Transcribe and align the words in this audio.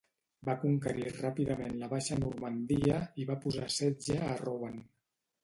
Va 0.47 0.53
conquerir 0.61 1.11
ràpidament 1.17 1.75
la 1.81 1.89
Baixa 1.91 2.17
Normandia, 2.23 2.99
i 3.23 3.27
va 3.29 3.39
posar 3.45 3.71
setge 3.77 4.19
a 4.31 4.35
Rouen. 4.43 4.83